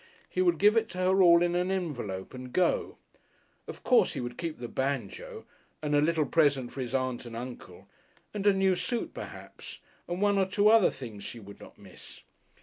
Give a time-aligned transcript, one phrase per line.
[0.27, 2.97] He would give it to her all in an envelope and go.
[3.67, 5.45] Of course he would keep the banjo
[5.79, 7.87] and a little present for his Aunt and Uncle
[8.33, 12.23] and a new suit perhaps and one or two other things she would not miss.